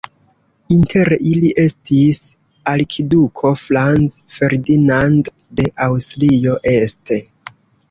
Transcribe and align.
Inter 0.75 1.11
ili 1.31 1.51
estis 1.63 2.21
arkiduko 2.73 3.53
Franz 3.65 4.17
Ferdinand 4.39 5.31
de 5.61 5.69
Aŭstrio-Este. 5.91 7.23